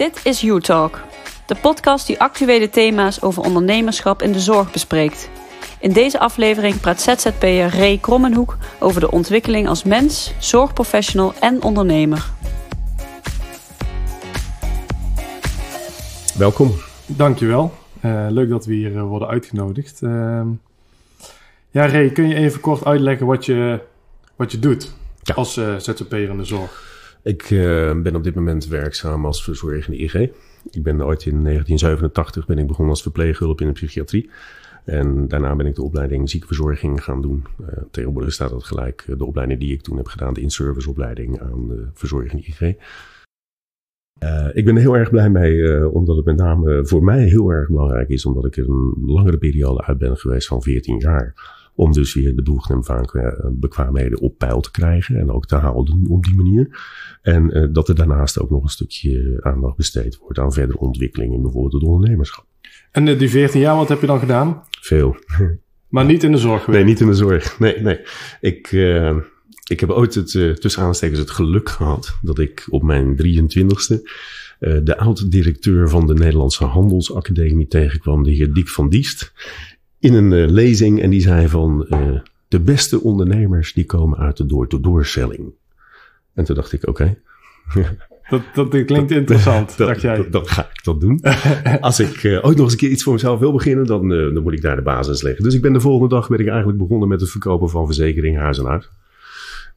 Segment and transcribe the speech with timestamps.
[0.00, 1.00] Dit is You Talk,
[1.46, 5.30] de podcast die actuele thema's over ondernemerschap in de zorg bespreekt.
[5.80, 12.30] In deze aflevering praat ZZP'er Ray Krommenhoek over de ontwikkeling als mens, zorgprofessional en ondernemer.
[16.38, 16.72] Welkom.
[17.06, 17.72] Dankjewel.
[18.04, 20.00] Uh, leuk dat we hier uh, worden uitgenodigd.
[20.02, 20.42] Uh,
[21.70, 23.80] ja, Ray, kun je even kort uitleggen wat je,
[24.36, 25.34] wat je doet Ja.
[25.34, 26.89] als uh, ZZP'er in de zorg?
[27.22, 30.14] Ik eh, ben op dit moment werkzaam als verzorgende IG.
[30.70, 34.30] Ik ben ooit in 1987 ben ik begonnen als verpleeghulp in de psychiatrie.
[34.84, 37.46] En daarna ben ik de opleiding ziekenverzorging gaan doen.
[37.60, 41.40] Uh, tegenwoordig staat dat gelijk uh, de opleiding die ik toen heb gedaan, de in-service-opleiding
[41.40, 42.60] aan de verzorgende IG.
[44.52, 47.68] Ik ben er heel erg blij mee, omdat het met name voor mij heel erg
[47.68, 51.34] belangrijk is, omdat ik er een langere periode uit ben geweest van 14 jaar.
[51.80, 56.24] Om dus weer de doelgenomen bekwaamheden op peil te krijgen en ook te houden op
[56.24, 56.78] die manier.
[57.22, 61.34] En uh, dat er daarnaast ook nog een stukje aandacht besteed wordt aan verdere ontwikkeling
[61.34, 62.46] in bijvoorbeeld het ondernemerschap.
[62.90, 64.62] En uh, die 14 jaar, wat heb je dan gedaan?
[64.80, 65.16] Veel.
[65.88, 66.84] Maar niet in de zorg geweest?
[66.84, 67.58] Nee, niet in de zorg.
[67.58, 68.00] Nee, nee.
[68.40, 69.16] Ik, uh,
[69.70, 74.00] ik heb ooit het, uh, tussen aanstekens het geluk gehad dat ik op mijn 23ste
[74.60, 79.32] uh, de oud-directeur van de Nederlandse Handelsacademie tegenkwam, de heer Dick van Diest,
[80.00, 81.02] in een uh, lezing.
[81.02, 85.52] En die zei van, uh, de beste ondernemers die komen uit de door-to-doorselling.
[86.34, 87.16] En toen dacht ik, oké.
[87.70, 87.88] Okay.
[88.30, 90.16] Dat, dat, dat, klinkt interessant, dat, dacht jij.
[90.16, 91.20] Dat, dan ga ik dat doen.
[91.80, 94.34] Als ik uh, ooit nog eens een keer iets voor mezelf wil beginnen, dan, uh,
[94.34, 95.44] dan moet ik daar de basis leggen.
[95.44, 98.36] Dus ik ben de volgende dag ben ik eigenlijk begonnen met het verkopen van verzekering
[98.36, 98.90] huis en huis.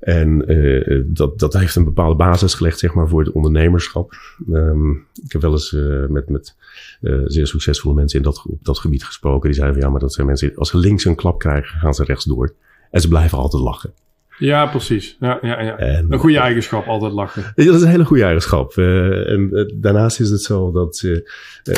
[0.03, 4.13] En uh, dat, dat heeft een bepaalde basis gelegd, zeg maar, voor het ondernemerschap.
[4.49, 6.55] Um, ik heb wel eens uh, met, met
[7.01, 9.49] uh, zeer succesvolle mensen in dat, op dat gebied gesproken.
[9.49, 11.93] Die zeiden van ja, maar dat zijn mensen, als ze links een klap krijgen, gaan
[11.93, 12.53] ze rechts door.
[12.91, 13.93] En ze blijven altijd lachen.
[14.37, 15.17] Ja, precies.
[15.19, 15.77] Ja, ja, ja.
[15.77, 17.43] En, een goede eigenschap, altijd lachen.
[17.55, 18.75] Ja, dat is een hele goede eigenschap.
[18.75, 21.01] Uh, en uh, daarnaast is het zo dat...
[21.05, 21.17] Uh,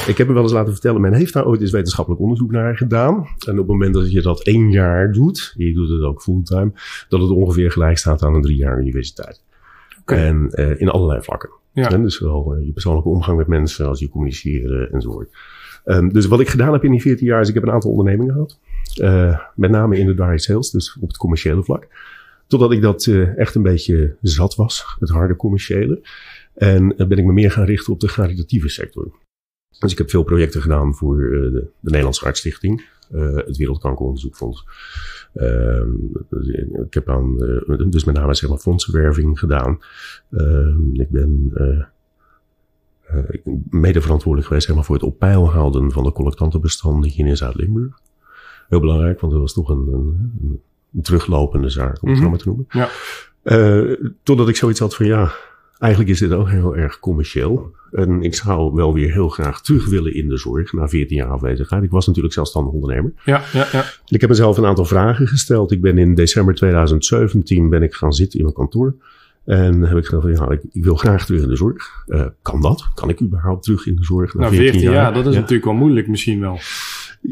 [0.08, 1.02] ik heb me wel eens laten vertellen...
[1.02, 3.16] men heeft daar ooit eens wetenschappelijk onderzoek naar gedaan.
[3.16, 5.54] En op het moment dat je dat één jaar doet...
[5.58, 6.72] je doet het ook fulltime...
[7.10, 9.44] dat het ongeveer gelijk staat aan een drie jaar universiteit.
[10.02, 10.26] Okay.
[10.26, 11.50] En in allerlei vlakken.
[11.74, 11.90] Ja.
[11.92, 13.88] En dus wel je persoonlijke omgang met mensen...
[13.88, 15.30] als je communiceren enzovoort.
[15.86, 17.42] Um, dus wat ik gedaan heb in die 14 jaar...
[17.42, 18.60] is ik heb een aantal ondernemingen gehad.
[19.56, 21.88] met name in de direct sales, dus op het commerciële vlak.
[22.56, 26.02] Totdat ik dat uh, echt een beetje zat was, het harde commerciële.
[26.54, 29.12] En uh, ben ik me meer gaan richten op de caritatieve sector.
[29.80, 32.86] Dus ik heb veel projecten gedaan voor uh, de, de Nederlandse Hartstichting,
[33.36, 34.66] het Wereldkankeronderzoekfonds.
[35.34, 35.90] Ehm,
[36.86, 37.38] ik heb aan,
[37.90, 39.80] dus met name zeg maar fondsenwerving gedaan.
[40.32, 41.54] Ehm, ik ben
[43.70, 47.38] mede verantwoordelijk geweest zeg maar, voor het op peil houden van de collectantenbestanden hier in
[47.38, 48.00] Zuid-Limburg.
[48.68, 49.88] Heel belangrijk, want dat was toch een
[50.42, 50.62] een
[51.02, 52.24] teruglopende zaak, om het Mhm.
[52.24, 52.66] zo maar te noemen.
[52.70, 52.90] Ja.
[53.44, 55.32] Uh, totdat ik zoiets had van ja,
[55.80, 57.76] eigenlijk is dit ook heel erg commercieel.
[57.92, 61.28] En ik zou wel weer heel graag terug willen in de zorg na 14 jaar
[61.30, 61.84] afwezigheid.
[61.84, 63.14] Ik was natuurlijk zelfstandig ondernemer.
[63.26, 63.84] Ja, ja, ja.
[64.06, 65.72] Ik heb mezelf een aantal vragen gesteld.
[65.72, 68.96] Ik ben in december 2017 ben ik gaan zitten in mijn kantoor.
[69.46, 72.04] En heb ik gezegd van ja, ik, ik wil graag terug in de zorg.
[72.08, 72.88] Uh, kan dat?
[72.94, 75.02] Kan ik überhaupt terug in de zorg na Nou, 14, 14 jaar?
[75.04, 75.40] jaar, dat is Ja.
[75.40, 76.60] natuurlijk wel moeilijk misschien wel.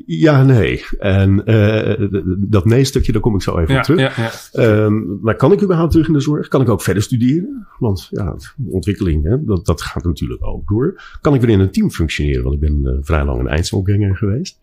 [0.05, 0.85] Ja, nee.
[0.99, 4.15] En uh, dat nee-stukje, daar kom ik zo even Ja, op terug.
[4.17, 4.83] ja, ja.
[4.83, 6.47] Um, maar kan ik überhaupt terug in de zorg?
[6.47, 7.67] Kan ik ook verder studeren?
[7.79, 11.01] Want ja, ontwikkeling, hè, dat, dat gaat natuurlijk ook door.
[11.21, 12.43] Kan ik weer in een team functioneren?
[12.43, 14.57] Want ik ben uh, vrij lang een eindselganger geweest.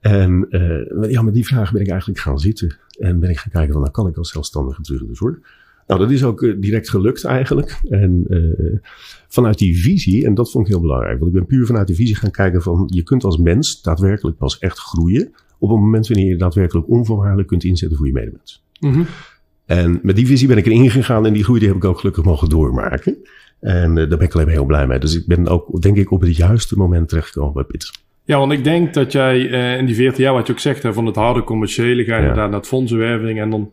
[0.00, 2.76] En uh, ja, met die vraag ben ik eigenlijk gaan zitten.
[2.98, 5.36] En ben ik gaan kijken van, nou kan ik als zelfstandige terug in de zorg?
[5.92, 7.80] Nou, dat is ook uh, direct gelukt eigenlijk.
[7.90, 8.78] En uh,
[9.28, 11.96] vanuit die visie, en dat vond ik heel belangrijk, want ik ben puur vanuit die
[11.96, 16.08] visie gaan kijken van je kunt als mens daadwerkelijk pas echt groeien op het moment
[16.08, 18.64] wanneer je daadwerkelijk onvoorwaardelijk kunt inzetten voor je medemens.
[18.80, 19.06] Mm -hmm.
[19.66, 21.98] En met die visie ben ik erin gegaan en die groei die heb ik ook
[21.98, 23.16] gelukkig mogen doormaken.
[23.60, 24.98] En uh, daar ben ik alleen maar heel blij mee.
[24.98, 27.90] Dus ik ben ook, denk ik, op het juiste moment terechtgekomen bij Pitt.
[28.24, 30.82] Ja, want ik denk dat jij uh, in die 14 jaar, wat je ook zegt,
[30.82, 32.34] hè, van het harde commerciële, ga je ja.
[32.34, 33.72] naar het fondsenwerving en dan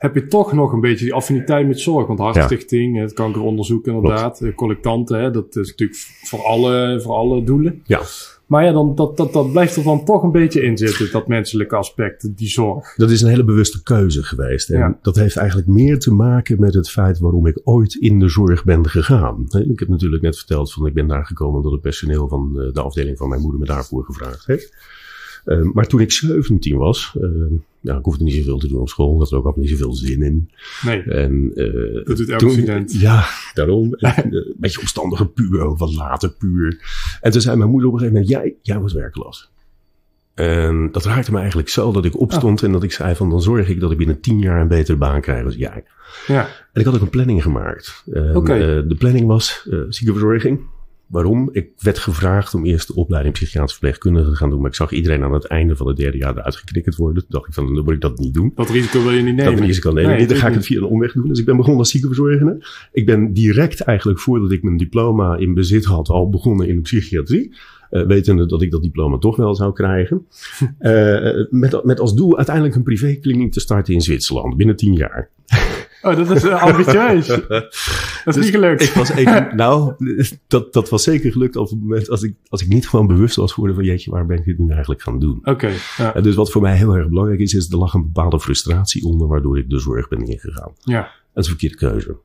[0.00, 2.06] heb je toch nog een beetje die affiniteit met zorg.
[2.06, 3.02] Want Hartstichting, ja.
[3.02, 4.54] het kankeronderzoek inderdaad, Klopt.
[4.54, 7.82] collectanten, hè, dat is natuurlijk voor alle, voor alle doelen.
[7.84, 8.00] Ja.
[8.46, 11.28] Maar ja, dan, dat, dat, dat blijft er dan toch een beetje in zitten, dat
[11.28, 12.94] menselijke aspect, die zorg.
[12.96, 14.70] Dat is een hele bewuste keuze geweest.
[14.70, 14.98] En ja.
[15.02, 18.64] dat heeft eigenlijk meer te maken met het feit waarom ik ooit in de zorg
[18.64, 19.46] ben gegaan.
[19.68, 22.80] Ik heb natuurlijk net verteld van ik ben daar gekomen omdat het personeel van de
[22.80, 24.74] afdeling van mijn moeder me daarvoor gevraagd heeft.
[25.44, 27.30] Uh, maar toen ik 17 was, uh,
[27.80, 29.12] ja, ik hoefde niet zoveel te doen op school.
[29.14, 30.50] Ik had er ook niet zoveel zin in.
[30.82, 32.92] Nee, en, uh, dat doet elke toen, student.
[32.92, 33.88] Ja, daarom.
[33.98, 36.80] een beetje omstandige puur, wat later puur.
[37.20, 39.50] En toen zei mijn moeder op een gegeven moment, jij, jij wordt werkloos.
[40.34, 42.66] En dat raakte me eigenlijk zo dat ik opstond oh.
[42.66, 44.96] en dat ik zei van dan zorg ik dat ik binnen tien jaar een betere
[44.96, 45.84] baan krijg als jij.
[46.26, 46.48] Ja.
[46.72, 48.02] En ik had ook een planning gemaakt.
[48.06, 48.30] Oké.
[48.34, 48.86] Okay.
[48.86, 50.60] de planning was ziekenverzorging.
[51.10, 51.48] Waarom?
[51.52, 54.60] Ik werd gevraagd om eerst de opleiding psychiatrisch verpleegkundige te gaan doen.
[54.60, 57.22] Maar ik zag iedereen aan het einde van het derde jaar eruit geknikkerd worden.
[57.22, 58.52] Toen dacht ik van, dan wil ik dat niet doen.
[58.54, 59.56] Dat risico wil je niet nemen.
[59.56, 60.10] Dat risico nemen.
[60.10, 61.28] Nee, dan ga ik het via een omweg doen.
[61.28, 62.66] Dus ik ben begonnen als ziekenverzorgende.
[62.92, 66.80] Ik ben direct eigenlijk voordat ik mijn diploma in bezit had al begonnen in de
[66.80, 67.54] psychiatrie.
[67.90, 70.26] Uh, wetende dat ik dat diploma toch wel zou krijgen.
[70.80, 75.30] Uh, met, met als doel uiteindelijk een privékliniek te starten in Zwitserland binnen tien jaar.
[76.02, 77.26] Oh, dat is uh, ambitieus.
[77.26, 77.68] dat
[78.24, 78.82] is dus niet gelukt.
[78.82, 79.94] Ik was even, nou,
[80.46, 83.36] dat, dat was zeker gelukt op het moment als ik, als ik niet gewoon bewust
[83.36, 85.40] was geworden van jeetje, waar ben ik dit nu eigenlijk gaan doen?
[85.44, 85.70] Oké.
[85.96, 86.12] ja.
[86.12, 89.28] Dus wat voor mij heel erg belangrijk is, is er lag een bepaalde frustratie onder
[89.28, 90.72] waardoor ik de zorg ben ingegaan.
[90.80, 91.00] Ja.
[91.34, 92.16] Dat is een verkeerde keuze.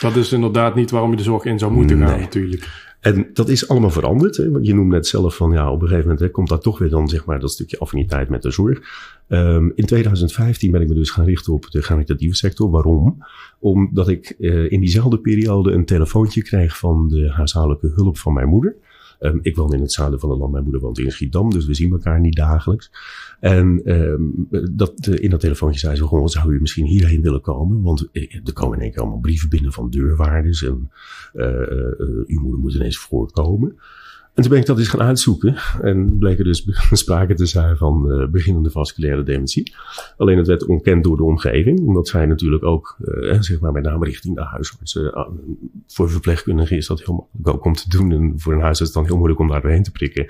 [0.00, 2.85] Dat is inderdaad niet waarom je de zorg in zou moeten gaan, natuurlijk.
[3.06, 4.36] En dat is allemaal veranderd.
[4.36, 6.90] Je noemt net zelf van ja, op een gegeven moment hè, komt daar toch weer
[6.90, 8.80] dan zeg maar dat stukje affiniteit met de zorg.
[9.28, 12.70] Um, in 2015 ben ik me dus gaan richten op de caritatieve sector.
[12.70, 13.24] Waarom?
[13.58, 18.48] Omdat ik uh, in diezelfde periode een telefoontje kreeg van de huishoudelijke hulp van mijn
[18.48, 18.76] moeder.
[19.20, 21.66] Um, ik woon in het zuiden van het land, mijn moeder woont in Schiedam, dus
[21.66, 22.90] we zien elkaar niet dagelijks.
[23.40, 27.40] En um, dat, uh, in dat telefoontje zei ze gewoon, zou u misschien hierheen willen
[27.40, 27.82] komen?
[27.82, 30.90] Want uh, er komen in één keer allemaal brieven binnen van deurwaarders en
[31.34, 31.46] uh,
[32.26, 33.78] uw moeder moet ineens voorkomen.
[34.36, 35.56] En toen ben ik dat eens gaan uitzoeken.
[35.82, 39.74] En bleek er dus sprake te zijn van uh, beginnende vasculaire dementie.
[40.16, 41.80] Alleen het werd ontkend door de omgeving.
[41.80, 44.94] Omdat zij natuurlijk ook, uh, zeg maar met name richting de huisarts.
[44.94, 45.28] Uh,
[45.86, 48.12] voor verpleegkundigen is dat heel makkelijk ook om te doen.
[48.12, 50.26] En voor een huisarts is het dan heel moeilijk om daar doorheen te prikken.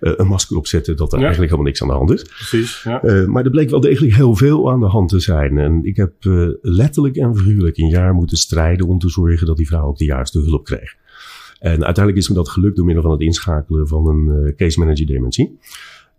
[0.00, 1.24] een masker opzetten dat er ja.
[1.24, 2.22] eigenlijk helemaal niks aan de hand is.
[2.22, 3.26] Precies, ja.
[3.26, 5.58] maar er bleek wel degelijk heel veel aan de hand te zijn.
[5.58, 6.12] En ik heb
[6.60, 10.04] letterlijk en figuurlijk een jaar moeten strijden om te zorgen dat die vrouw ook de
[10.04, 10.98] juiste hulp kreeg.
[11.60, 14.78] En uiteindelijk is me dat gelukt door middel van het inschakelen van een uh, case
[14.78, 15.58] manager dementie.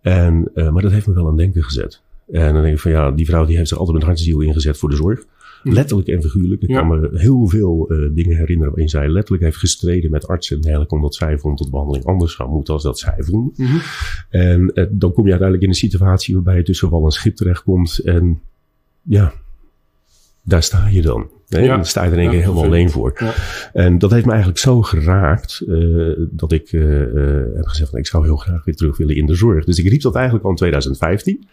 [0.00, 2.02] En, uh, maar dat heeft me wel aan denken gezet.
[2.30, 4.24] En dan denk ik van ja, die vrouw die heeft zich altijd met hart en
[4.24, 5.24] ziel ingezet voor de zorg.
[5.62, 6.62] Letterlijk en figuurlijk.
[6.62, 6.78] Ik ja.
[6.78, 10.62] kan me heel veel uh, dingen herinneren waarin zij letterlijk heeft gestreden met artsen en
[10.62, 10.94] dergelijke.
[10.94, 13.58] Omdat zij vond dat behandeling anders zou moeten als dat zij vond.
[13.58, 13.80] Mm -hmm.
[14.28, 17.36] En uh, dan kom je uiteindelijk in een situatie waarbij je tussen wal en schip
[17.36, 17.98] terechtkomt.
[17.98, 18.40] En
[19.02, 19.32] ja,
[20.42, 21.30] daar sta je dan.
[21.48, 21.74] Nee, ja.
[21.74, 23.34] Dan sta je er in één keer helemaal alleen voor.
[23.72, 27.98] En dat heeft me eigenlijk zo geraakt uh, dat ik uh, uh, heb gezegd: van,
[27.98, 29.64] ik zou heel graag weer terug willen in de zorg.
[29.64, 31.48] Dus ik riep dat eigenlijk al in 2015.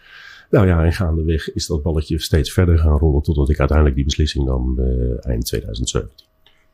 [0.50, 4.04] Nou ja, en gaandeweg is dat balletje steeds verder gaan rollen totdat ik uiteindelijk die
[4.04, 4.80] beslissing nam
[5.20, 6.26] eind 2017.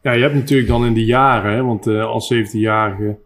[0.02, 3.16] Ja, je hebt natuurlijk dan in die jaren, hè, want als 17-jarige,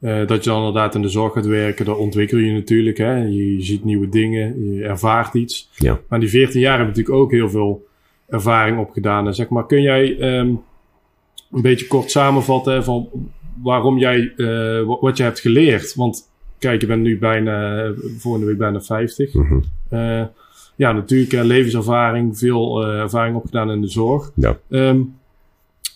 [0.00, 2.98] dat je dan inderdaad in de zorg gaat werken, dan ontwikkel je natuurlijk.
[2.98, 3.14] Hè.
[3.16, 5.70] Je, je ziet nieuwe dingen, je ervaart iets.
[5.76, 6.00] Ja.
[6.08, 7.88] Maar die 14 jaar heb je natuurlijk ook heel veel
[8.30, 9.26] ervaring opgedaan.
[9.26, 10.62] En zeg maar, kun jij um,
[11.52, 13.08] een beetje kort samenvatten van
[13.62, 15.94] waarom jij, uh, wat je hebt geleerd?
[15.94, 17.84] Want kijk, je bent nu bijna,
[18.18, 19.34] volgende week bijna 50.
[19.34, 19.62] Mm -hmm.
[19.92, 20.24] uh,
[20.76, 24.30] ja, natuurlijk uh, levenservaring, veel ervaring opgedaan in de zorg.
[24.34, 24.58] Ja.
[24.68, 25.18] Um,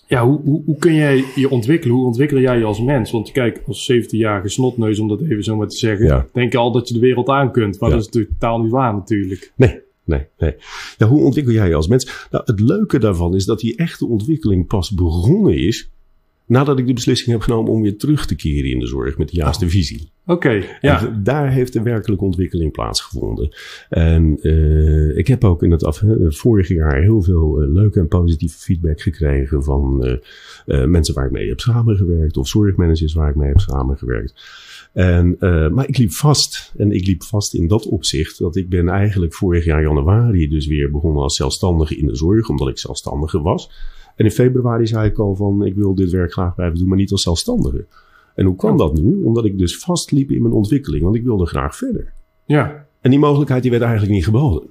[0.07, 1.97] ja, hoe, hoe, hoe kun jij je ontwikkelen?
[1.97, 3.11] Hoe ontwikkel jij je als mens?
[3.11, 6.27] Want kijk, als 17-jarige snotneus, om dat even zo maar te zeggen, ja.
[6.33, 7.81] denk je al dat je de wereld aan kunt.
[7.81, 7.95] Maar ja.
[7.95, 9.53] dat is natuurlijk totaal niet waar natuurlijk.
[9.57, 10.55] Nee, Nee, nee.
[10.99, 12.27] Ja, hoe ontwikkel jij je als mens?
[12.31, 15.89] Nou, het leuke daarvan is dat die echte ontwikkeling pas begonnen is
[16.47, 19.29] nadat ik de beslissing heb genomen om weer terug te keren in de zorg met
[19.29, 19.71] de juiste oh.
[19.71, 20.13] visie.
[20.27, 21.07] Oké, okay, ja.
[21.07, 23.49] En daar heeft de werkelijke ontwikkeling plaatsgevonden.
[23.89, 28.09] En uh, ik heb ook in het af, vorig jaar heel veel uh, leuke en
[28.09, 30.07] positieve feedback gekregen van
[30.67, 34.35] uh, mensen waar ik mee heb samengewerkt of zorgmanagers waar ik mee heb samengewerkt.
[34.95, 36.73] En, uh, maar ik liep vast.
[36.77, 40.67] En ik liep vast in dat opzicht dat ik ben eigenlijk vorig jaar januari dus
[40.67, 43.71] weer begonnen als zelfstandige in de zorg, omdat ik zelfstandige was.
[44.17, 46.99] En in februari zei ik al van ik wil dit werk graag blijven doen, maar
[46.99, 47.87] niet als zelfstandige.
[48.35, 49.23] En hoe kwam dat nu?
[49.25, 52.13] Omdat ik dus vastliep in mijn ontwikkeling, want ik wilde graag verder.
[52.45, 52.87] Ja.
[53.01, 54.69] En die mogelijkheid die werd eigenlijk niet geboden.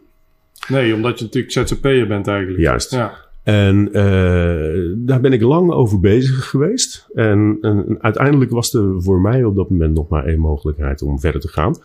[0.67, 2.59] Nee, omdat je natuurlijk ZZP'er bent eigenlijk.
[2.59, 2.91] Juist.
[2.91, 3.17] Ja.
[3.43, 7.07] En uh, daar ben ik lang over bezig geweest.
[7.13, 11.19] En, en, uiteindelijk was er voor mij op dat moment nog maar één mogelijkheid om
[11.19, 11.75] verder te gaan.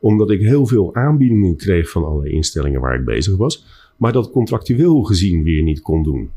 [0.00, 3.66] Omdat ik heel veel aanbiedingen kreeg van allerlei instellingen waar ik bezig was.
[3.96, 6.30] Maar dat contractueel gezien weer niet kon doen.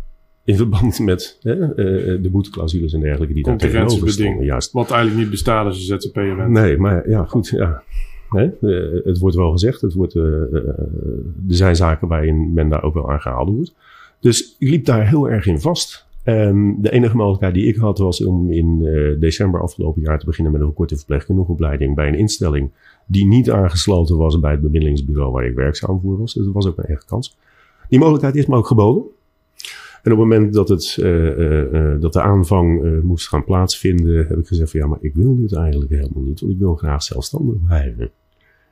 [0.43, 4.45] In verband met hè, uh, de boeteclausules en dergelijke die daar tegenover stonden.
[4.45, 4.71] Juist.
[4.71, 6.49] Wat eigenlijk niet bestaat als je ZZP'er bent.
[6.49, 7.47] Nee, maar ja, goed.
[7.47, 7.83] Ja.
[8.29, 9.81] Nee, uh, het wordt wel gezegd.
[9.81, 10.75] Het wordt, er
[11.47, 13.73] zijn zaken waarin men daar ook wel aan gehouden wordt.
[14.21, 16.09] Dus ik liep daar heel erg in vast.
[16.23, 20.25] En de enige mogelijkheid die ik had was om in uh, december afgelopen jaar te
[20.25, 22.71] beginnen met een korte verpleegkundige opleiding bij een instelling
[23.05, 26.33] die niet aangesloten was bij het bemiddelingsbureau waar ik werkzaam voor was.
[26.33, 27.37] Dus dat was ook een echt kans.
[27.89, 29.03] Die mogelijkheid is me ook geboden.
[30.03, 34.37] En op het moment dat, het, uh, uh, dat de aanvang moest gaan plaatsvinden, heb
[34.37, 37.03] ik gezegd van ja, maar ik wil dit eigenlijk helemaal niet, want ik wil graag
[37.03, 38.11] zelfstandig blijven.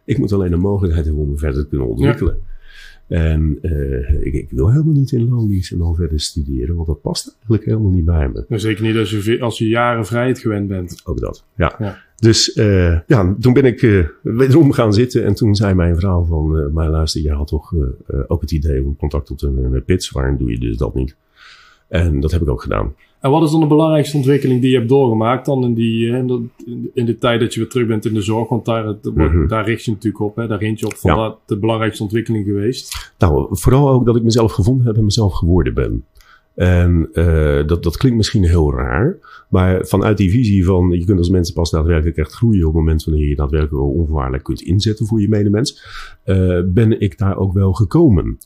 [0.05, 2.37] Ik moet alleen de mogelijkheid hebben om me verder te kunnen ontwikkelen.
[3.09, 7.01] En uh, ik, ik, wil helemaal niet in loondienst en dan verder studeren, want dat
[7.01, 8.45] past eigenlijk helemaal niet bij me.
[8.47, 11.01] Maar zeker niet als je, als je jaren vrijheid gewend bent.
[11.03, 11.75] Ook dat, ja.
[11.79, 11.97] ja.
[12.15, 16.23] Dus uh, ja, toen ben ik uh, wederom gaan zitten en toen zei mijn vrouw
[16.23, 17.73] van, maar luister, je had toch
[18.27, 20.95] ook het idee om contact op te nemen met Pits, waarom doe je dus dat
[20.95, 21.15] niet?
[21.87, 22.93] En dat heb ik ook gedaan.
[23.19, 26.27] En wat is dan de belangrijkste ontwikkeling die je hebt doorgemaakt dan in, die, in,
[26.27, 26.43] de,
[26.93, 28.49] in de tijd dat je weer terug bent in de zorg?
[28.49, 30.47] Want daar, mm daar richt je natuurlijk op, hè?
[30.47, 31.35] daar richt je op van ja.
[31.45, 33.13] de belangrijkste ontwikkeling geweest.
[33.17, 36.05] Nou, vooral ook dat ik mezelf gevonden heb en mezelf geworden ben.
[36.55, 39.17] En uh, dat, dat klinkt misschien heel raar,
[39.49, 42.75] maar vanuit die visie van je kunt als mensen pas daadwerkelijk echt groeien op het
[42.75, 45.85] moment wanneer je daadwerkelijk onvoorwaardelijk kunt inzetten voor je medemens,
[46.25, 48.37] uh, ben ik daar ook wel gekomen.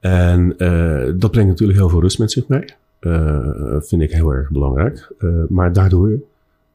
[0.00, 2.64] En uh, dat brengt natuurlijk heel veel rust met zich mee.
[3.06, 5.12] Uh, vind ik heel erg belangrijk.
[5.18, 6.20] Uh, maar daardoor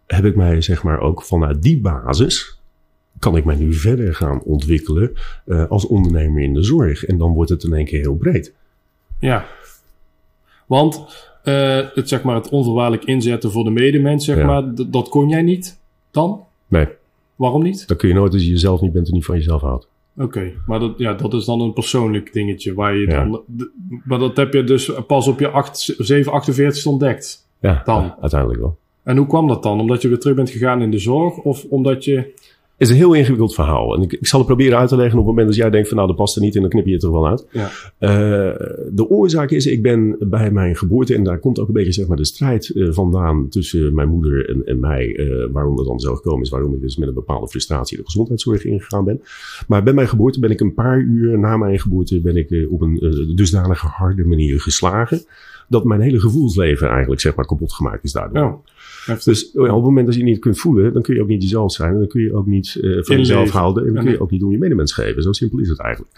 [0.05, 2.60] heb ik mij, zeg maar, ook vanuit die basis.
[3.19, 5.13] kan ik mij nu verder gaan ontwikkelen.
[5.46, 7.05] Uh, als ondernemer in de zorg.
[7.05, 8.53] En dan wordt het in één keer heel breed.
[9.19, 9.46] Ja.
[10.65, 11.05] Want
[11.43, 15.79] het, zeg maar, het onvoorwaardelijk inzetten voor de medemens, zeg maar, dat kon jij niet
[16.12, 16.43] dan?
[16.67, 16.88] Nee.
[17.36, 17.88] Waarom niet?
[17.88, 19.88] Dat kun je nooit als je jezelf niet bent en niet van jezelf houdt.
[20.17, 23.41] Oké, maar dat, ja, dat is dan een persoonlijk dingetje waar je dan.
[24.03, 27.47] Maar dat heb je dus pas op je 8, 7, 48 ontdekt.
[27.59, 28.15] Ja, dan.
[28.21, 28.77] uiteindelijk wel.
[29.03, 29.79] En hoe kwam dat dan?
[29.79, 32.33] Omdat je weer terug bent gegaan in de zorg of omdat je
[32.77, 33.96] is een heel ingewikkeld verhaal.
[33.96, 35.88] En ik, ik, zal het proberen uit te leggen op het moment dat jij denkt
[35.88, 37.46] van nou, dat past er niet in, dan knip je het er wel uit.
[37.51, 37.69] Ja.
[38.00, 38.10] Uh,
[38.91, 42.07] de oorzaak is, ik ben bij mijn geboorte, en daar komt ook een beetje zeg
[42.07, 46.00] maar de strijd uh, vandaan tussen mijn moeder en, en mij, uh, waarom dat dan
[46.00, 49.22] zo gekomen is, waarom ik dus met een bepaalde frustratie de gezondheidszorg ingegaan ben.
[49.67, 52.81] Maar bij mijn geboorte ben ik een paar uur na mijn geboorte ben ik op
[52.81, 55.22] een dusdanige harde manier geslagen,
[55.69, 58.62] dat mijn hele gevoelsleven eigenlijk zeg maar kapot gemaakt is daardoor.
[59.05, 59.15] Ja.
[59.24, 61.72] Dus op het moment dat je niet kunt voelen, dan kun je ook niet jezelf
[61.72, 61.93] zijn.
[61.93, 63.88] En dan kun je ook niet uh, van jezelf houden.
[63.88, 65.24] En dan kun je ook niet doen je medemens geven.
[65.24, 66.12] Zo simpel is het eigenlijk.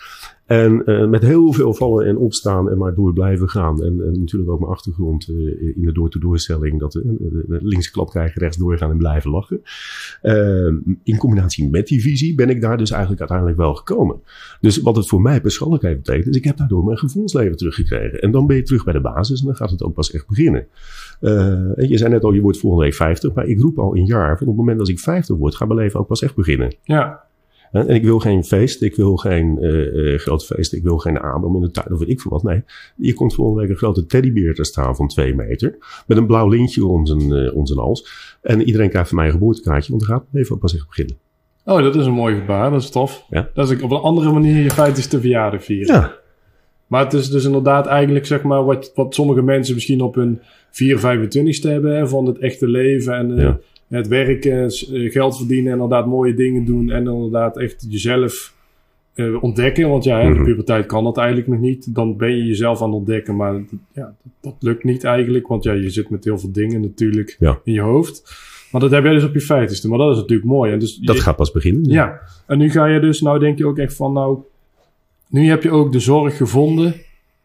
[0.49, 3.83] En uh, met heel veel vallen en opstaan en maar door blijven gaan.
[3.83, 5.37] En, en natuurlijk ook mijn achtergrond uh,
[5.75, 6.79] in de door-to-doorstelling.
[6.79, 9.61] Dat de linkse klap krijgen, rechts doorgaan en blijven lachen.
[11.03, 14.21] in combinatie met die visie ben ik daar dus eigenlijk uiteindelijk wel gekomen.
[14.61, 18.21] Dus wat het voor mij persoonlijk heeft betekend, is ik heb daardoor mijn gevoelsleven teruggekregen.
[18.21, 20.27] En dan ben je terug bij de basis en dan gaat het ook pas echt
[20.27, 20.67] beginnen.
[21.75, 23.33] je zei net al, je wordt volgende week 50.
[23.33, 25.67] Maar ik roep al een jaar, van op het moment dat ik 50 word, gaat
[25.67, 26.75] mijn leven ook pas echt beginnen.
[26.83, 27.27] Ja.
[27.71, 31.55] En ik wil geen feest, ik wil geen uh, groot feest, ik wil geen aanbom
[31.55, 32.43] in de tuin of weet ik veel wat.
[32.43, 32.63] Nee,
[32.97, 35.77] hier komt volgende week een grote teddybeer te staan van twee meter.
[36.07, 38.37] Met een blauw lintje om zijn, uh, om zijn hals.
[38.41, 40.87] En iedereen krijgt van mij een geboortekaartje, want dan gaat het leven ook pas echt
[40.87, 41.17] beginnen.
[41.65, 43.25] Oh, dat is een mooi gebaar, dat is tof.
[43.29, 43.49] Ja.
[43.53, 45.95] Dat is op een andere manier je feitelijkste verjaardag vieren.
[45.95, 46.17] Ja.
[46.87, 50.41] Maar het is dus inderdaad eigenlijk zeg maar wat, wat sommige mensen misschien op hun
[50.71, 53.53] 4, 25 hebben hè, van het echte leven en uh,
[53.97, 58.53] het werken, uh, geld verdienen en inderdaad mooie dingen doen en inderdaad echt jezelf
[59.15, 59.89] uh, ontdekken.
[59.89, 60.43] Want ja, in de mhm.
[60.43, 61.95] puberteit kan dat eigenlijk nog niet.
[61.95, 63.53] Dan ben je jezelf aan het ontdekken, maar
[63.91, 67.35] ja, dat, dat lukt niet eigenlijk, want ja, je zit met heel veel dingen natuurlijk
[67.39, 67.59] ja.
[67.63, 68.47] in je hoofd.
[68.71, 70.71] Maar dat heb jij dus op je vijftigste, maar dat is natuurlijk mooi.
[70.71, 71.83] En dus dat je, gaat pas beginnen.
[71.83, 74.39] Ja, en nu ga je dus, nou denk je ook echt van, nou,
[75.27, 76.95] nu heb je ook de zorg gevonden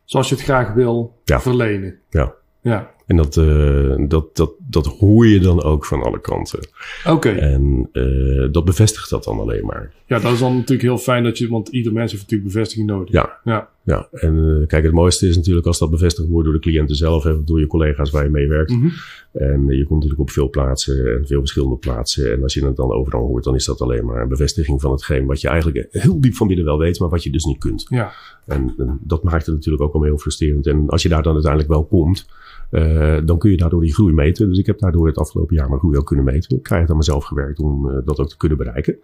[0.04, 1.40] zoals je het graag wil ja.
[1.40, 1.98] verlenen.
[2.10, 2.34] Ja.
[2.60, 2.92] Ja.
[3.06, 6.58] En dat, uh, dat, dat, dat hoor je dan ook van alle kanten.
[7.04, 7.11] Oké.
[7.14, 7.37] Okay.
[7.37, 9.92] En uh, dat bevestigt dat dan alleen maar.
[10.06, 12.87] Ja, dat is dan natuurlijk heel fijn dat je, want ieder mens heeft natuurlijk bevestiging
[12.87, 13.12] nodig.
[13.12, 13.38] Ja.
[13.44, 13.68] Ja.
[13.82, 14.08] ja.
[14.12, 17.26] En uh, kijk, het mooiste is natuurlijk als dat bevestigd wordt door de cliënten zelf,
[17.26, 18.70] of door je collega's waar je mee werkt.
[18.70, 18.92] Mm -hmm.
[19.32, 22.32] En je komt natuurlijk op veel plaatsen en veel verschillende plaatsen.
[22.32, 24.90] En als je het dan overal hoort, dan is dat alleen maar een bevestiging van
[24.90, 27.58] hetgeen wat je eigenlijk heel diep van binnen wel weet, maar wat je dus niet
[27.58, 27.87] kunt.
[27.88, 28.12] Ja.
[28.46, 30.66] En, en dat maakt het natuurlijk ook allemaal heel frustrerend.
[30.66, 32.26] En als je daar dan uiteindelijk wel komt,
[32.70, 32.93] uh,
[33.24, 34.48] dan kun je daardoor die groei meten.
[34.48, 36.56] Dus ik heb daardoor het afgelopen jaar mijn groei ook kunnen meten.
[36.56, 38.96] Ik krijg het aan mezelf gewerkt om uh, dat ook te kunnen bereiken.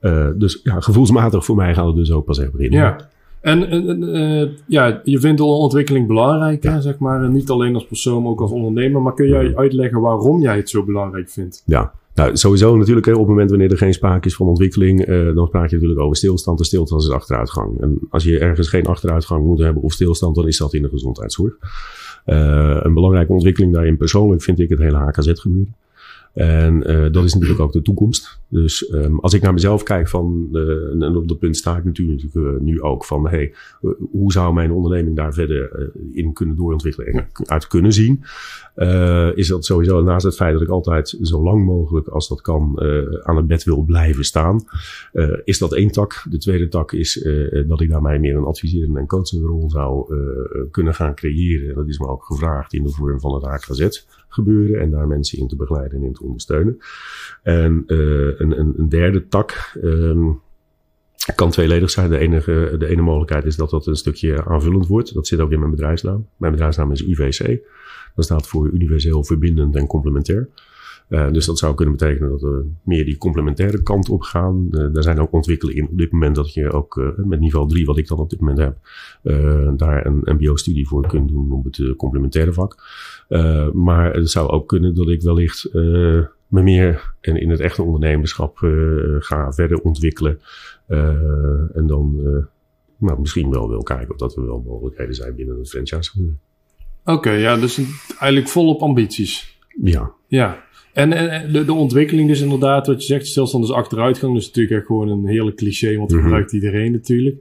[0.00, 2.78] Uh, dus ja, gevoelsmatig voor mij gaat het dus ook pas echt beginnen.
[2.78, 2.96] Ja.
[3.40, 6.72] En, en ja, je vindt de ontwikkeling belangrijk, ja.
[6.72, 7.30] hè, zeg maar.
[7.30, 9.02] Niet alleen als persoon, maar ook als ondernemer.
[9.02, 11.62] Maar kun jij uitleggen waarom jij het zo belangrijk vindt?
[11.66, 15.06] Ja, nou, sowieso natuurlijk, hè, op het moment wanneer er geen sprake is van ontwikkeling,
[15.34, 16.58] dan praat je natuurlijk over stilstand.
[16.58, 17.80] En stilstand is achteruitgang.
[17.80, 20.88] En als je ergens geen achteruitgang moet hebben of stilstand, dan is dat in de
[20.88, 21.56] gezondheidszorg.
[22.26, 25.74] Uh, een belangrijke ontwikkeling daarin persoonlijk vind ik het hele HKZ gebeuren.
[26.34, 28.40] En uh, dat is natuurlijk ook de toekomst.
[28.48, 31.84] Dus um, als ik naar mezelf kijk van, uh, en op dat punt sta ik
[31.84, 33.54] natuurlijk uh, nu ook van, hey,
[34.10, 38.24] hoe zou mijn onderneming daar verder in kunnen doorontwikkelen en uit kunnen zien?
[39.34, 42.80] is dat sowieso naast het feit dat ik altijd zo lang mogelijk als dat kan
[43.22, 44.64] aan het bed wil blijven staan.
[45.44, 46.26] is dat één tak.
[46.30, 47.26] De tweede tak is
[47.66, 50.14] dat ik daarmee meer een adviserende en coachende rol zou
[50.70, 51.68] kunnen gaan creëren.
[51.68, 55.06] En dat is me ook gevraagd in de vorm van het HKZ gebeuren en daar
[55.06, 56.78] mensen in te begeleiden en in te ondersteunen.
[57.42, 57.98] En uh,
[58.38, 59.70] een, een, een, derde tak
[61.24, 62.10] Het kan tweeledig zijn.
[62.10, 65.14] De, enige, de ene mogelijkheid is dat dat een stukje aanvullend wordt.
[65.14, 66.28] Dat zit ook in mijn bedrijfsnaam.
[66.36, 67.60] Mijn bedrijfsnaam is UVC.
[68.14, 70.48] Dat staat voor universeel verbindend en complementair.
[71.08, 74.68] Uh, dus dat zou kunnen betekenen dat we meer die complementaire kant op gaan.
[74.70, 77.86] Uh, daar zijn ook ontwikkelingen op dit moment dat je ook uh, met niveau 3,
[77.86, 78.76] wat ik dan op dit moment heb,
[79.78, 82.76] daar een MBO-studie voor kunt doen op het complementaire vak.
[83.72, 88.58] maar het zou ook kunnen dat ik wellicht me meer en in het echte ondernemerschap
[89.18, 90.40] ga verder ontwikkelen.
[91.74, 92.20] en dan
[92.98, 96.10] nou, misschien wel wil kijken of dat er wel mogelijkheden zijn binnen het franchise.
[97.04, 99.58] Oké, ja, dus eigenlijk volop ambities.
[99.82, 100.12] Ja.
[100.26, 100.64] Ja.
[100.94, 104.32] En, en de, de, ontwikkeling dus inderdaad, wat je zegt, stilstand is achteruitgang.
[104.32, 107.36] Dat is natuurlijk echt gewoon een heerlijk cliché, want dat mm gebruikt iedereen natuurlijk.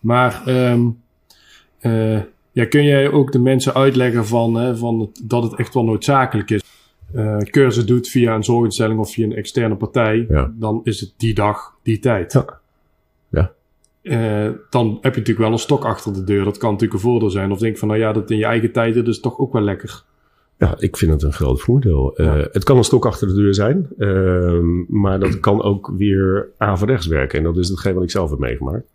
[0.00, 0.98] Maar um,
[1.80, 2.20] uh,
[2.52, 5.84] ja, kun jij ook de mensen uitleggen van, hè, van het, dat het echt wel
[5.84, 6.62] noodzakelijk is?
[7.14, 10.52] Uh, cursus doet via een zorginstelling of via een externe partij, ja.
[10.54, 12.32] dan is het die dag, die tijd.
[12.32, 12.60] Ja.
[13.28, 13.52] ja.
[14.02, 16.44] Uh, dan heb je natuurlijk wel een stok achter de deur.
[16.44, 17.52] Dat kan natuurlijk een voordeel zijn.
[17.52, 19.62] Of denk van, nou ja, dat in je eigen tijd, dat is toch ook wel
[19.62, 20.04] lekker.
[20.58, 22.14] Ja, ik vind het een groot voordeel.
[22.16, 22.36] Ja.
[22.36, 24.58] Uh, het kan een stok achter de deur zijn, uh,
[24.88, 27.38] maar dat kan ook weer averechts werken.
[27.38, 28.86] En dat is hetgeen wat ik zelf heb meegemaakt.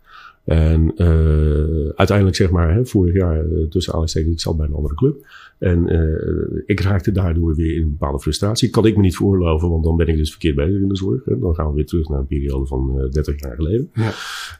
[0.44, 4.74] En uh, uiteindelijk, zeg maar, hè, vorig jaar uh, tussen aanhalingstekens, ik zat bij een
[4.74, 5.26] andere club.
[5.62, 8.70] En uh, ik raakte daardoor weer in een bepaalde frustratie.
[8.70, 11.24] Kan ik me niet voorloven, want dan ben ik dus verkeerd bezig in de zorg.
[11.24, 11.38] Hè.
[11.38, 13.90] Dan gaan we weer terug naar een periode van 30 jaar geleden.
[13.94, 14.12] Ja.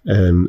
[0.02, 0.46] En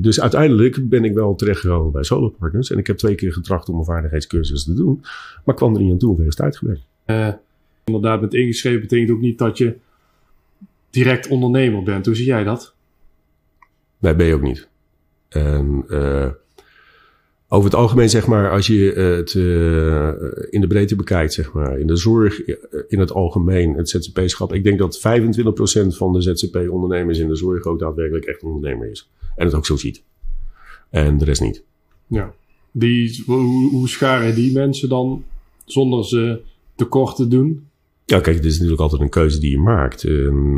[0.00, 2.70] dus uiteindelijk ben ik wel terechtgekomen bij Solo Partners.
[2.70, 5.02] En ik heb twee keer getracht om een vaardigheidscursus te doen.
[5.44, 6.78] Maar kwam er niet aan toe wegens tijdgebrek.
[7.84, 9.76] inderdaad, met ingeschreven betekent ook niet dat je
[10.90, 12.06] direct ondernemer bent.
[12.06, 12.74] Hoe zie jij dat?
[13.98, 14.68] Nee, ben je ook niet.
[15.28, 16.28] En uh,
[17.48, 20.08] over het algemeen, zeg maar, als je het uh,
[20.50, 22.44] in de breedte bekijkt, zeg maar, in de zorg,
[22.88, 24.52] in het algemeen, het ZZP-schap.
[24.52, 25.00] Ik denk dat 25%
[25.86, 29.10] van de ZZP-ondernemers in de zorg ook daadwerkelijk echt ondernemer is.
[29.36, 30.02] En het ook zo ziet.
[30.90, 31.62] En de rest niet.
[32.06, 32.32] Ja.
[32.70, 35.24] Die, hoe, hoe scharen die mensen dan
[35.64, 36.40] zonder ze
[36.74, 37.66] tekort te doen?
[38.04, 40.02] Ja, kijk, het is natuurlijk altijd een keuze die je maakt.
[40.02, 40.56] Um,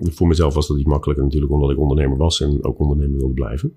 [0.00, 3.34] voor mezelf was dat niet makkelijker natuurlijk, omdat ik ondernemer was en ook ondernemer wilde
[3.34, 3.76] blijven.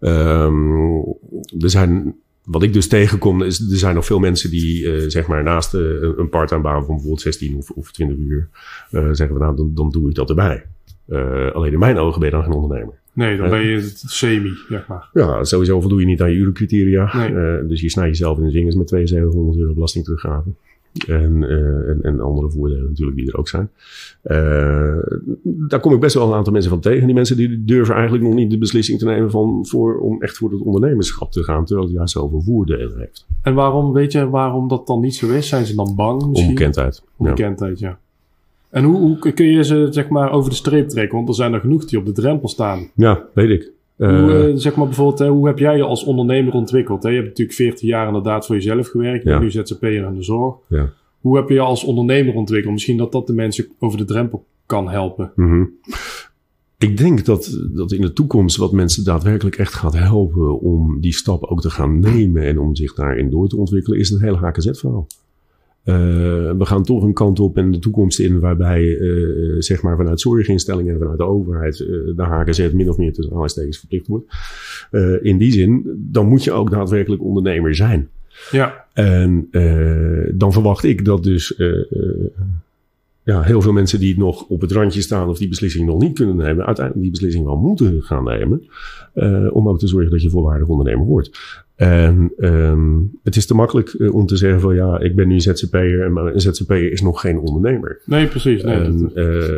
[0.00, 0.98] Um,
[1.60, 5.26] er zijn, wat ik dus tegenkom, is er zijn nog veel mensen die, uh, zeg
[5.26, 8.48] maar, naast uh, een part-time baan van bijvoorbeeld 16 of, of 20 uur,
[8.90, 10.66] uh, zeggen we nou, dan, dan doe ik dat erbij.
[11.52, 12.94] alleen in mijn ogen ben je dan geen ondernemer.
[13.12, 15.08] Nee, dan ben je semi, zeg maar.
[15.12, 17.28] Ja, sowieso voldoe je niet aan je urencriteria.
[17.28, 17.66] Nee.
[17.66, 20.48] dus je snijdt jezelf in de vingers met 7200 euro belastingteruggave.
[21.04, 23.70] En, uh, en, en, andere voordelen natuurlijk die er ook zijn.
[24.24, 24.96] Uh,
[25.42, 27.06] daar kom ik best wel een aantal mensen van tegen.
[27.06, 30.36] Die mensen die durven eigenlijk nog niet de beslissing te nemen van voor, om echt
[30.36, 33.26] voor het ondernemerschap te gaan, terwijl het juist zoveel voordelen heeft.
[33.42, 35.48] En waarom, weet je waarom dat dan niet zo is?
[35.48, 36.48] Zijn ze dan bang misschien?
[36.48, 37.02] Onbekendheid.
[37.16, 37.88] Onbekendheid, ja.
[37.88, 37.98] ja.
[38.70, 41.16] En hoe, hoe kun je ze zeg maar over de streep trekken?
[41.16, 42.90] Want er zijn er genoeg die op de drempel staan.
[42.94, 43.74] Ja, weet ik.
[43.96, 47.02] Hoe, uh, zeg maar bijvoorbeeld, hoe heb jij je als ondernemer ontwikkeld?
[47.02, 47.08] Hè?
[47.08, 49.24] Je hebt natuurlijk 14 jaar inderdaad voor jezelf gewerkt.
[49.24, 49.38] Je ja.
[49.38, 50.56] nu ZZP'er in de zorg.
[50.68, 50.92] Ja.
[51.20, 52.72] Hoe heb je je als ondernemer ontwikkeld?
[52.72, 55.32] Misschien dat dat de mensen over de drempel kan helpen.
[55.34, 55.70] Mm -hmm.
[56.78, 61.14] Ik denk dat, dat in de toekomst wat mensen daadwerkelijk echt gaat helpen om die
[61.14, 64.36] stap ook te gaan nemen en om zich daarin door te ontwikkelen, is het hele
[64.36, 65.06] HKZ-verhaal.
[65.88, 65.94] Uh,
[66.58, 70.20] we gaan toch een kant op in de toekomst in waarbij uh, zeg maar vanuit
[70.20, 74.26] zorginstellingen en vanuit de overheid uh, de HKZ min of meer tussen aanhalingstekens verplicht wordt.
[75.22, 78.08] in die zin, dan moet je ook daadwerkelijk ondernemer zijn.
[78.50, 78.84] Ja.
[78.92, 79.48] En
[80.34, 81.56] dan verwacht ik dat dus
[83.26, 86.14] ja, heel veel mensen die nog op het randje staan of die beslissing nog niet
[86.14, 88.62] kunnen nemen, uiteindelijk die beslissing wel moeten gaan nemen.
[89.52, 91.30] om ook te zorgen dat je volwaardig ondernemer wordt.
[91.76, 95.40] En um, het is te makkelijk uh, om te zeggen van ja, ik ben nu
[95.40, 98.00] ZZP'er en een ZZP'er is nog geen ondernemer.
[98.04, 98.62] Nee, precies.
[98.62, 99.54] Nee, en, uh,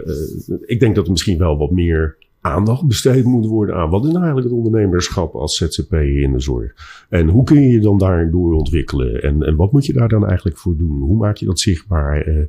[0.66, 4.12] ik denk dat er misschien wel wat meer aandacht besteed moet worden aan wat is
[4.12, 6.72] nou eigenlijk het ondernemerschap als ZZP'er in de zorg.
[7.08, 10.26] En hoe kun je je dan daardoor ontwikkelen en, en wat moet je daar dan
[10.26, 11.00] eigenlijk voor doen?
[11.00, 12.28] Hoe maak je dat zichtbaar?
[12.28, 12.42] Uh,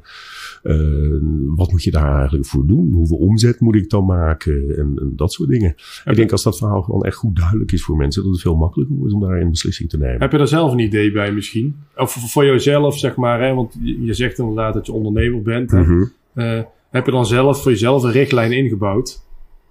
[0.64, 1.22] uh,
[1.56, 2.92] wat moet je daar eigenlijk voor doen?
[2.94, 4.78] Hoeveel omzet moet ik dan maken?
[4.78, 5.76] En, en dat soort dingen.
[6.06, 8.56] ik denk als dat verhaal gewoon echt goed duidelijk is voor mensen, dat het veel
[8.56, 10.22] makkelijker wordt om daar een beslissing te nemen.
[10.22, 11.76] Heb je daar zelf een idee bij misschien?
[11.96, 13.54] Of voor jezelf, zeg maar, hè?
[13.54, 15.72] want je zegt inderdaad dat je ondernemer bent.
[15.72, 16.12] Mm -hmm.
[16.34, 19.28] uh, heb je dan zelf voor jezelf een richtlijn ingebouwd?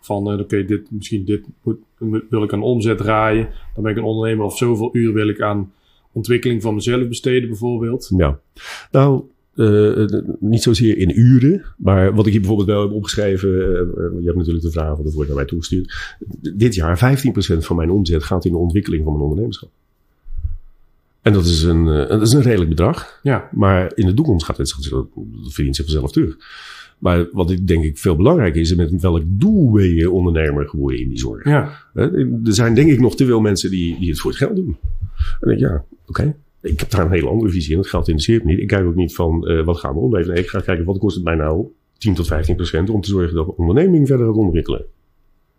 [0.08, 1.78] Van uh, oké, okay, dit, misschien dit moet,
[2.30, 3.48] wil ik aan omzet draaien.
[3.74, 5.72] Dan ben ik een ondernemer of zoveel uur wil ik aan
[6.12, 8.12] ontwikkeling van mezelf besteden bijvoorbeeld.
[8.16, 8.40] Ja,
[8.90, 9.22] nou
[9.54, 10.06] uh,
[10.40, 14.36] niet zozeer in uren, maar wat ik hier bijvoorbeeld wel heb opgeschreven, uh, je hebt
[14.36, 16.16] natuurlijk de vraag, dat wordt naar mij toegestuurd.
[16.54, 17.18] Dit jaar
[17.56, 19.70] 15% van mijn omzet gaat in de ontwikkeling van mijn ondernemerschap.
[21.22, 23.20] En dat is een, uh, dat is een redelijk bedrag.
[23.22, 23.48] Ja.
[23.52, 25.06] Maar in de toekomst gaat het, dat
[25.48, 26.36] verdient zich vanzelf terug.
[26.98, 31.00] Maar wat ik denk ik veel belangrijker is, met welk doel ben je ondernemer geworden
[31.00, 31.44] in die zorg?
[31.44, 31.70] Ja.
[31.94, 34.76] Er zijn denk ik nog te veel mensen die, die het voor het geld doen.
[35.40, 36.36] En denk ja, oké.
[36.62, 37.78] Ik heb daar een hele andere visie in.
[37.78, 38.60] Het geld interesseert me niet.
[38.60, 40.34] Ik kijk ook niet van uh, wat gaan we opleveren.
[40.34, 41.66] Nee, ik ga kijken wat kost het mij nou
[41.98, 44.84] 10 tot 15 procent om te zorgen dat de onderneming verder gaat ontwikkelen.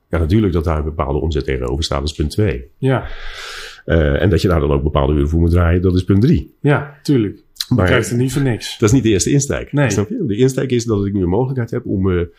[0.09, 2.65] Ja, natuurlijk dat daar een bepaalde omzet tegenover staat, dat is punt 2.
[2.77, 3.07] Ja.
[3.85, 6.21] Uh, en dat je daar dan ook bepaalde uren voor moet draaien, dat is punt
[6.21, 6.53] 3.
[6.59, 7.43] Ja, tuurlijk.
[7.69, 8.77] Maar je krijgt het niet voor niks.
[8.77, 9.73] Dat is niet de eerste insteek.
[9.73, 9.89] Nee.
[9.89, 10.23] Snap je?
[10.27, 12.29] De insteek is dat ik nu een mogelijkheid heb om me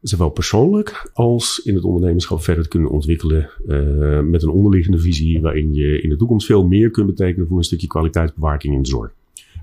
[0.00, 3.50] zowel persoonlijk als in het ondernemerschap verder te kunnen ontwikkelen.
[3.68, 7.56] Uh, met een onderliggende visie waarin je in de toekomst veel meer kunt betekenen voor
[7.56, 9.10] een stukje kwaliteitsbewaking in de zorg.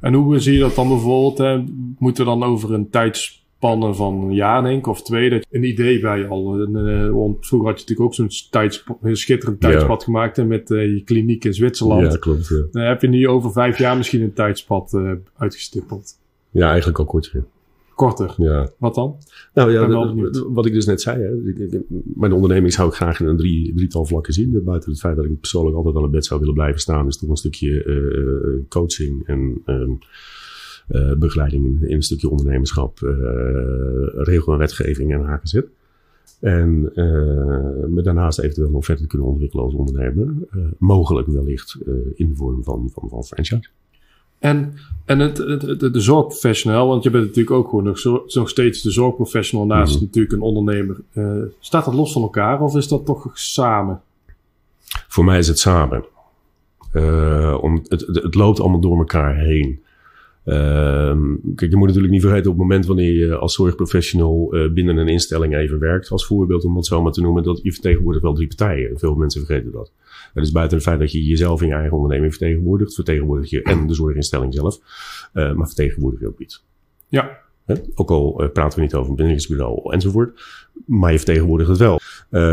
[0.01, 1.37] En hoe zie je dat dan bijvoorbeeld?
[1.37, 1.63] Hè?
[1.97, 2.89] Moeten we dan over een
[3.63, 6.59] tijdspanne van een jaar, denk ik, of twee, dat je een idee bij je al.
[6.59, 8.29] Een, uh, want vroeger had je natuurlijk ook
[9.01, 10.05] zo'n schitterend tijdspad ja.
[10.05, 12.11] gemaakt hè, met uh, je kliniek in Zwitserland.
[12.11, 12.47] Ja, klopt.
[12.47, 12.63] Ja.
[12.71, 16.17] Dan heb je nu over vijf jaar misschien een tijdspad uh, uitgestippeld.
[16.49, 17.43] Ja, eigenlijk al korter.
[17.95, 18.33] Korter?
[18.37, 18.69] Ja.
[18.77, 19.15] Wat dan?
[19.53, 19.87] Nou ja,
[20.53, 21.21] wat ik dus net zei.
[21.21, 21.81] Hè, ik, ik,
[22.15, 24.63] mijn onderneming zou ik graag in een drie, drietal vlakken zien.
[24.63, 27.17] Buiten het feit dat ik persoonlijk altijd aan het bed zou willen blijven staan, is
[27.17, 29.89] toch een stukje uh, coaching en uh,
[31.17, 32.99] begeleiding in, in, een stukje ondernemerschap,
[34.13, 35.61] regel en wetgeving en HKZ.
[36.39, 36.81] En
[37.93, 40.33] me daarnaast eventueel nog verder kunnen ontwikkelen als ondernemer.
[40.77, 41.77] mogelijk wellicht
[42.15, 43.69] in de vorm van, van, van franchise.
[44.43, 44.73] En,
[45.05, 48.91] en het, het, het, de zorgprofessional, want je bent natuurlijk ook gewoon nog, steeds de
[48.91, 50.05] zorgprofessional naast mm -hmm.
[50.05, 51.01] natuurlijk een ondernemer.
[51.13, 54.01] Uh, staat dat los van elkaar of is dat toch samen?
[55.07, 56.05] Voor mij is het samen.
[56.93, 59.82] Uh, om, het, het, het, loopt allemaal door elkaar heen.
[60.45, 61.15] Uh,
[61.55, 64.97] kijk, je moet natuurlijk niet vergeten op het moment wanneer je als zorgprofessional uh, binnen
[64.97, 68.23] een instelling even werkt, als voorbeeld om het zo maar te noemen, dat je vertegenwoordigt
[68.23, 68.99] wel drie partijen.
[68.99, 69.91] Veel mensen vergeten dat.
[70.33, 73.87] Dus buiten het feit dat je jezelf in je eigen onderneming vertegenwoordigt, vertegenwoordig je en
[73.87, 74.79] de zorginstelling zelf,
[75.33, 76.65] uh, maar vertegenwoordig je ook iets.
[77.07, 77.41] Ja.
[77.65, 77.75] He?
[77.95, 80.41] Ook al uh, praten we niet over een bindingsbureau enzovoort,
[80.85, 81.99] maar je vertegenwoordigt het wel.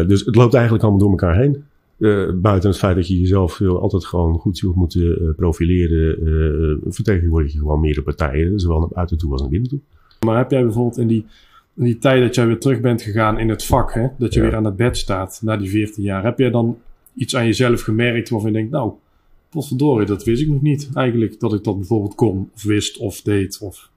[0.07, 1.65] Dus het loopt eigenlijk allemaal door elkaar heen.
[2.01, 7.59] Uh, buiten het feit dat je jezelf altijd gewoon goed zult moeten profileren, vertegenwoordig je
[7.59, 9.81] gewoon meerdere partijen, zowel naar buiten toe als naar binnen toe.
[10.27, 11.27] Maar heb jij bijvoorbeeld in die,
[11.75, 14.41] in die tijd dat jij weer terug bent gegaan in het vak, hè, dat je
[14.41, 14.47] ja.
[14.47, 16.79] weer aan het bed staat na die 14 jaar, heb jij dan
[17.15, 18.93] iets aan jezelf gemerkt waarvan je denkt, nou,
[19.49, 23.23] potverdorie, dat wist ik nog niet eigenlijk, dat ik dat bijvoorbeeld kon, of wist, of
[23.23, 23.91] deed, of...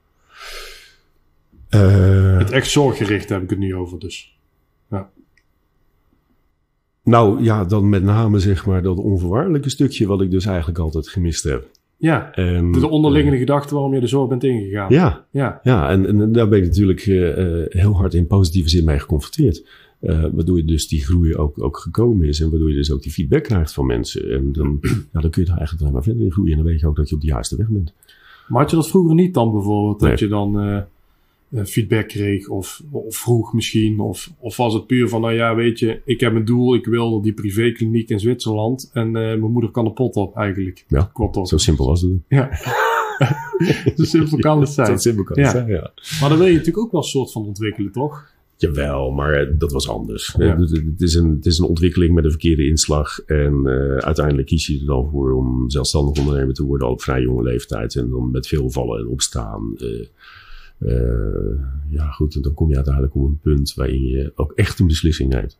[1.70, 4.38] Uh, het echt zorggericht heb ik het nu over, dus.
[4.90, 5.10] Ja.
[7.04, 11.08] Nou ja, dan met name zeg maar dat onvoorwaardelijke stukje wat ik dus eigenlijk altijd
[11.08, 11.68] gemist heb.
[11.96, 14.92] Ja, en, de onderliggende uh, gedachte waarom je de zorg bent ingegaan.
[14.92, 15.60] Ja, ja.
[15.62, 19.64] ja en, en daar ben ik natuurlijk uh, heel hard in positieve zin mee geconfronteerd.
[20.00, 22.40] Uh, waardoor je dus die groei ook, ook gekomen is.
[22.40, 24.32] En waardoor je dus ook die feedback krijgt van mensen.
[24.32, 24.78] En dan,
[25.12, 26.50] ja, dan kun je daar eigenlijk alleen maar verder in groeien.
[26.50, 27.92] En dan weet je ook dat je op de juiste weg bent.
[28.48, 30.00] Maar had je dat vroeger niet dan bijvoorbeeld?
[30.00, 30.10] Nee.
[30.10, 30.84] Dat je dan
[31.62, 34.00] feedback kreeg of, of vroeg misschien?
[34.00, 36.74] Of, of was het puur van, nou ja, weet je, ik heb een doel.
[36.74, 38.90] Ik wil die privékliniek in Zwitserland.
[38.92, 40.84] En uh, mijn moeder kan de pot op eigenlijk.
[40.88, 41.46] Ja, Kortom.
[41.46, 42.12] zo simpel was het.
[42.28, 42.50] Ja.
[43.96, 44.86] zo simpel kan het zijn.
[44.86, 45.92] Zo simpel kan het zijn, ja.
[46.20, 48.32] Maar dan wil je natuurlijk ook wel een soort van ontwikkelen, toch?
[48.56, 50.34] Jawel, maar dat was anders.
[50.38, 50.58] Ja.
[50.58, 53.18] Het, is een, het is een ontwikkeling met een verkeerde inslag.
[53.18, 57.20] En uh, uiteindelijk kies je er dan voor om zelfstandig ondernemer te worden op vrij
[57.20, 57.94] jonge leeftijd.
[57.94, 59.74] En dan met veel vallen en opstaan.
[59.76, 60.06] Uh,
[61.88, 62.34] ja, goed.
[62.34, 65.58] En dan kom je uiteindelijk op een punt waarin je ook echt een beslissing neemt.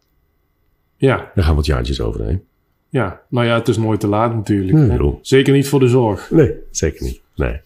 [0.97, 1.31] Ja.
[1.35, 2.43] Daar gaan wat jaartjes overheen.
[2.89, 4.79] Ja, nou ja, het is nooit te laat natuurlijk.
[4.79, 6.31] Nee, zeker niet voor de zorg.
[6.31, 7.21] Nee, zeker niet.
[7.35, 7.61] Nee.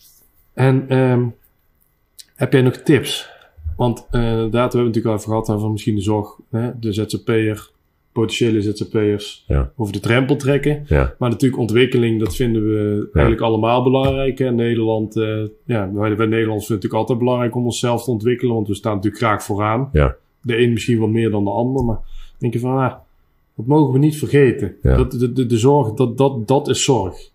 [0.54, 1.34] En um,
[2.34, 3.30] heb jij nog tips?
[3.76, 6.78] Want uh, inderdaad, we hebben het natuurlijk al even gehad over misschien de zorg, hè,
[6.78, 7.70] de ZZP'er,
[8.20, 9.72] potentiële ZZP'ers ja.
[9.76, 10.84] over de drempel trekken.
[10.86, 11.14] Ja.
[11.18, 13.12] Maar natuurlijk ontwikkeling, dat vinden we ja.
[13.12, 14.38] eigenlijk allemaal belangrijk.
[14.38, 14.52] Hè.
[14.52, 18.54] Nederland, uh, ja, wij, wij Nederlanders vinden het natuurlijk altijd belangrijk om onszelf te ontwikkelen,
[18.54, 19.88] want we staan natuurlijk graag vooraan.
[19.92, 20.16] Ja.
[20.42, 21.98] De een misschien wel meer dan de ander, maar
[22.38, 22.94] denk je van, ah,
[23.56, 24.74] dat mogen we niet vergeten.
[24.82, 27.30] Dat, de, de, de zorg, dat, dat, dat is zorg.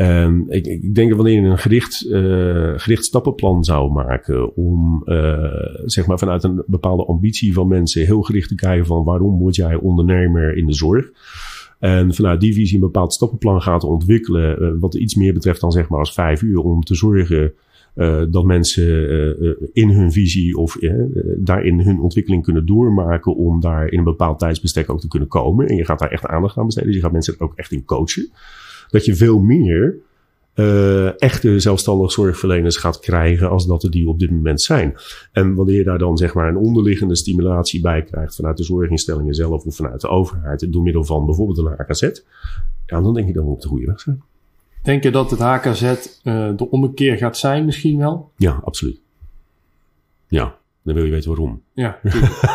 [0.00, 5.02] Um, ik, ik, denk dat wanneer je een gericht, uh, gericht stappenplan zou maken om
[5.04, 5.44] uh,
[5.84, 9.56] zeg maar vanuit een bepaalde ambitie van mensen heel gericht te kijken van waarom word
[9.56, 11.10] jij ondernemer in de zorg.
[11.78, 15.72] En vanuit die visie een bepaald stappenplan gaat ontwikkelen, uh, wat iets meer betreft dan
[15.72, 17.52] zeg maar als vijf uur, om te zorgen
[18.30, 20.76] dat mensen in hun visie of
[21.36, 25.68] daarin hun ontwikkeling kunnen doormaken om daar in een bepaald tijdsbestek ook te kunnen komen.
[25.68, 27.72] En je gaat daar echt aandacht aan besteden, dus je gaat mensen er ook echt
[27.72, 28.30] in coachen
[28.90, 29.96] dat je veel meer
[30.58, 34.94] uh, echte zelfstandige zorgverleners gaat krijgen als dat er die op dit moment zijn.
[35.32, 39.34] En wanneer je daar dan zeg maar een onderliggende stimulatie bij krijgt vanuit de zorginstellingen
[39.34, 42.02] zelf of vanuit de overheid door middel van bijvoorbeeld een HKZ,
[42.86, 44.22] ja, dan denk ik dat we op de goede weg zijn.
[44.82, 45.94] Denk je dat het HKZ uh,
[46.56, 48.30] de ommekeer gaat zijn misschien wel?
[48.36, 49.00] Ja, absoluut.
[50.28, 51.62] Ja, dan wil je weten waarom.
[51.72, 51.98] Ja,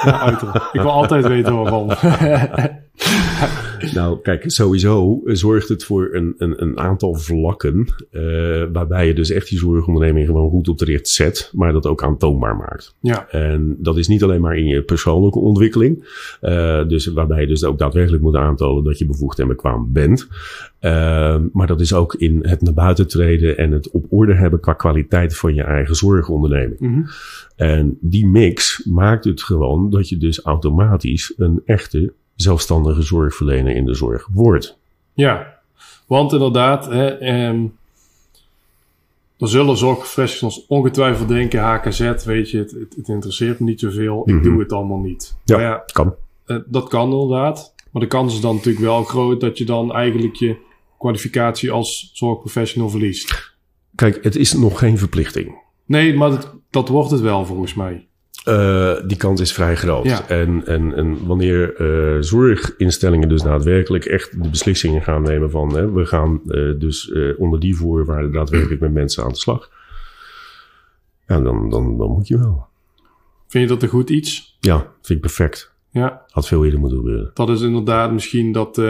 [0.04, 0.40] ja
[0.72, 1.90] Ik wil altijd weten waarom.
[3.94, 7.88] nou, kijk, sowieso zorgt het voor een, een, een aantal vlakken.
[8.12, 11.52] Uh, waarbij je dus echt die zorgonderneming gewoon goed op de rit zet.
[11.54, 12.96] Maar dat ook aantoonbaar maakt.
[13.00, 13.30] Ja.
[13.30, 16.08] En dat is niet alleen maar in je persoonlijke ontwikkeling.
[16.42, 20.28] Uh, dus waarbij je dus ook daadwerkelijk moet aantonen dat je bevoegd en bekwaam bent.
[20.82, 24.60] Uh, maar dat is ook in het naar buiten treden en het op orde hebben
[24.60, 26.80] qua kwaliteit van je eigen zorgonderneming.
[26.80, 27.06] Mm -hmm.
[27.56, 33.86] En die mix maakt het gewoon dat je dus automatisch een echte zelfstandige zorgverlener in
[33.86, 34.78] de zorg wordt.
[35.14, 35.60] Ja,
[36.08, 37.50] want inderdaad, hè, eh,
[39.38, 44.34] er zullen zorgprofessionals ongetwijfeld denken, HKZ, weet je, het, het, interesseert me niet zoveel, ik
[44.34, 44.44] mm -hmm.
[44.44, 45.38] doe het allemaal niet.
[45.44, 46.16] Ja, ja kan.
[46.46, 49.94] Eh, dat kan inderdaad, maar de kans is dan natuurlijk wel groot dat je dan
[49.94, 50.58] eigenlijk je
[50.98, 53.56] kwalificatie als zorgprofessional verliest.
[53.96, 55.56] Kijk, het is nog geen verplichting.
[55.86, 58.08] Nee, maar dat, dat wordt het wel volgens mij.
[58.48, 60.06] Uh, die kans is vrij groot.
[60.06, 60.28] Ja.
[60.28, 65.92] En, en, en wanneer uh, zorginstellingen dus daadwerkelijk echt de beslissingen gaan nemen van hè,
[65.92, 69.70] we gaan uh, dus onder die voorwaarden daadwerkelijk met mensen aan de slag.
[71.28, 72.68] Ja, dan, dan, dan moet je wel.
[73.48, 74.58] Vind je dat een goed iets?
[74.60, 75.74] Ja, vind ik perfect.
[75.90, 76.26] Ja.
[76.30, 77.32] Had veel eerder moeten gebeuren.
[77.34, 78.82] Dat is inderdaad misschien dat,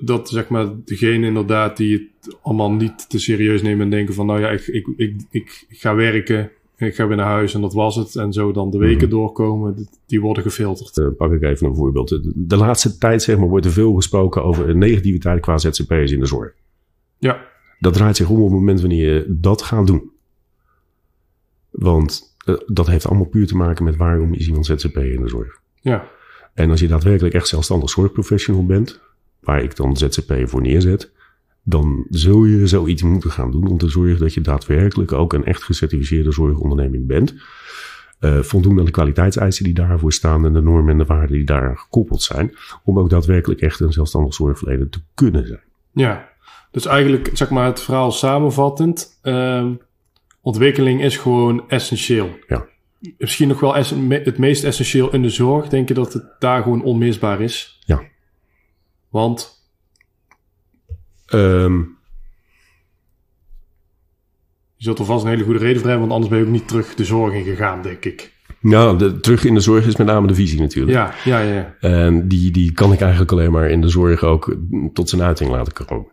[0.00, 4.26] dat zeg maar degene inderdaad die het allemaal niet te serieus nemen en denken van
[4.26, 6.50] nou ja, ik, ik, ik, ik ga werken
[6.86, 8.16] ik ga weer naar huis en dat was het.
[8.16, 9.10] En zo dan de weken Mhm.
[9.10, 10.96] doorkomen, die worden gefilterd.
[10.96, 12.08] Uh, pak ik even een voorbeeld.
[12.08, 16.20] De, de, laatste tijd zeg maar, wordt er veel gesproken over negativiteit qua ZZP'ers in
[16.20, 16.52] de zorg.
[17.18, 17.50] Ja.
[17.78, 20.10] Dat draait zich om op het moment wanneer je dat gaat doen.
[21.70, 25.28] Want uh, dat heeft allemaal puur te maken met waarom is iemand ZZP'er in de
[25.28, 25.60] zorg.
[25.80, 26.08] Ja.
[26.54, 29.00] En als je daadwerkelijk echt zelfstandig zorgprofessional bent,
[29.40, 31.12] waar ik dan ZZP voor neerzet,
[31.62, 35.44] dan zul je zoiets moeten gaan doen om te zorgen dat je daadwerkelijk ook een
[35.44, 37.34] echt gecertificeerde zorgonderneming bent.
[38.20, 41.44] Uh, voldoen aan de kwaliteitseisen die daarvoor staan en de normen en de waarden die
[41.44, 42.54] daaraan gekoppeld zijn.
[42.84, 45.62] Om ook daadwerkelijk echt een zelfstandig zorgverlener te kunnen zijn.
[45.92, 46.28] Ja,
[46.70, 49.20] dus eigenlijk zeg maar het verhaal samenvattend.
[49.22, 49.70] Uh,
[50.40, 52.38] ontwikkeling is gewoon essentieel.
[52.48, 52.66] Ja.
[53.18, 55.68] Misschien nog wel het meest essentieel in de zorg.
[55.68, 57.80] Denk je dat het daar gewoon onmisbaar is?
[57.84, 58.02] Ja.
[59.08, 59.61] Want
[61.34, 61.96] Um,
[64.76, 66.60] je zult er vast een hele goede reden voor hebben, want anders ben je ook
[66.60, 68.32] niet terug de zorg in gegaan, denk ik.
[68.60, 70.96] Nou, de, terug in de zorg is met name de visie natuurlijk.
[70.96, 71.74] Ja, ja, ja.
[71.80, 74.56] En die, die kan ik eigenlijk alleen maar in de zorg ook
[74.92, 76.06] tot zijn uiting laten komen.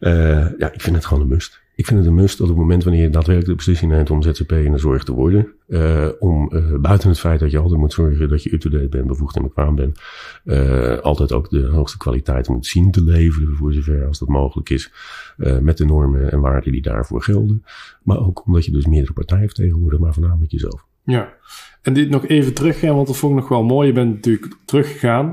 [0.00, 1.60] Uh, ja, ik vind het gewoon een must.
[1.80, 4.10] Ik vind het een must dat op het moment wanneer je daadwerkelijk de beslissing neemt
[4.10, 7.58] om ZZP in de zorg te worden, uh, om uh, buiten het feit dat je
[7.58, 10.00] altijd moet zorgen dat je up-to-date bent, bevoegd en bekwaam bent,
[10.44, 14.70] uh, altijd ook de hoogste kwaliteit moet zien te leveren voor zover als dat mogelijk
[14.70, 14.92] is,
[15.36, 17.64] met de normen en waarden die daarvoor gelden.
[18.02, 20.84] Maar ook omdat je dus meerdere partijen vertegenwoordigt, maar voornamelijk jezelf.
[21.04, 21.32] Ja,
[21.82, 23.86] en dit nog even teruggaan, want dat vond ik nog wel mooi.
[23.86, 25.26] Je bent natuurlijk teruggegaan,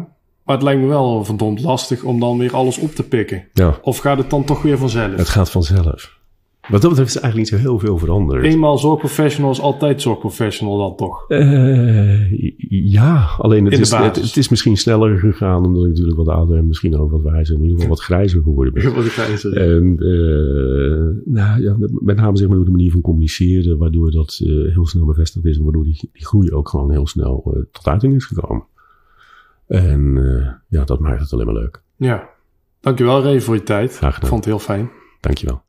[0.43, 3.47] maar het lijkt me wel verdomd lastig om dan weer alles op te pikken.
[3.53, 3.79] Ja.
[3.81, 5.15] Of gaat het dan toch weer vanzelf?
[5.15, 6.15] Het gaat vanzelf.
[6.69, 8.43] Wat dat betreft is eigenlijk niet zo heel veel veranderd.
[8.43, 11.25] Eenmaal zorgprofessional is altijd zorgprofessional dan toch?
[11.27, 12.31] Uh,
[12.69, 16.67] ja, alleen het is, het, is misschien sneller gegaan omdat ik natuurlijk wat ouder en
[16.67, 18.93] misschien ook wat wijzer, in ieder geval wat grijzer geworden ben.
[18.95, 19.55] Wat zeggen.
[19.55, 24.39] En uh, nou, ja, met name zeg maar door de manier van communiceren, waardoor dat
[24.43, 27.87] uh, heel snel bevestigd is en waardoor die, die groei ook gewoon heel snel tot
[27.87, 28.65] uiting is gekomen.
[29.67, 30.13] En
[30.67, 31.81] ja, dat maakt het alleen maar leuk.
[31.95, 32.29] Ja,
[32.79, 33.97] dankjewel Ray voor je tijd.
[33.97, 34.21] Graag gedaan.
[34.21, 34.89] Ik vond het heel fijn.
[35.19, 35.61] Dankjewel.